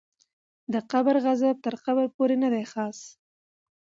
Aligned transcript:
د 0.73 0.75
قبر 0.91 1.15
غذاب 1.25 1.57
تر 1.65 1.75
قبر 1.85 2.05
پورې 2.15 2.35
ندی 2.43 2.65
خاص 2.71 2.99